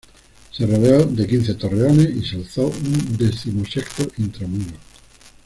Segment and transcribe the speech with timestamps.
[0.49, 4.79] Se rodeó de quince torreones y se alzó un decimosexto intramuros.